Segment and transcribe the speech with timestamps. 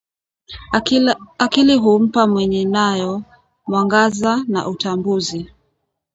[1.39, 3.23] Akili humpa mwenye nayo
[3.67, 5.49] mwangaza na utambuzi